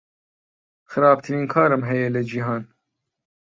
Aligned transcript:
خراپترین 0.91 1.43
کارم 1.53 1.81
هەیە 1.89 2.07
لە 2.15 2.21
جیهان. 2.29 2.63